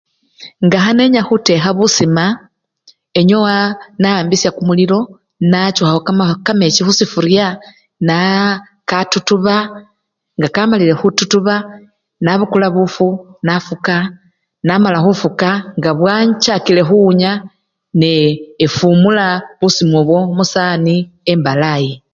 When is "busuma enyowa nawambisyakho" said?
1.77-4.55